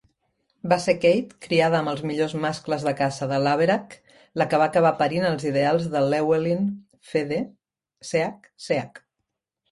Va 0.71 0.77
ser 0.83 0.93
Kate 1.01 1.35
criada 1.45 1.77
amb 1.81 1.89
els 1.91 1.99
millors 2.11 2.31
mascles 2.45 2.85
de 2.87 2.93
caça 3.01 3.27
de 3.31 3.37
Laverack 3.47 3.93
la 4.41 4.47
que 4.53 4.59
va 4.61 4.67
acabar 4.73 4.91
parint 5.01 5.27
els 5.27 5.45
ideals 5.49 5.85
de 5.97 6.01
Llewellin 6.05 6.65
Fd.Ch.Ch. 7.11 9.03